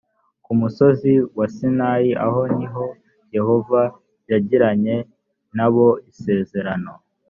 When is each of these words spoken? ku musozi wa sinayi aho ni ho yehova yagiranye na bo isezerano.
ku 0.43 0.51
musozi 0.59 1.11
wa 1.37 1.47
sinayi 1.55 2.11
aho 2.25 2.41
ni 2.57 2.67
ho 2.73 2.85
yehova 3.35 3.81
yagiranye 4.31 4.95
na 5.57 5.67
bo 5.73 5.87
isezerano. 6.11 6.91